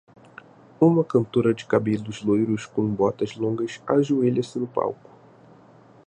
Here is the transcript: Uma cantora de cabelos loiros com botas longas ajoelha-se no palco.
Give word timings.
Uma 0.79 1.03
cantora 1.03 1.53
de 1.53 1.63
cabelos 1.63 2.23
loiros 2.23 2.65
com 2.65 2.87
botas 2.89 3.35
longas 3.37 3.79
ajoelha-se 3.85 4.57
no 4.57 4.65
palco. 4.65 5.07